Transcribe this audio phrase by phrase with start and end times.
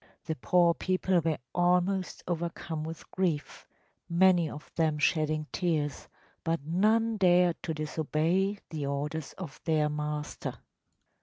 [0.25, 3.67] The poor people were almost overcome with grief,
[4.09, 6.07] many of them shedding tears,
[6.43, 10.55] but none dared to disobey the orders of their master.